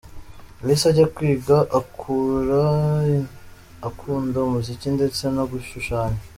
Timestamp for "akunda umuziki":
3.87-4.87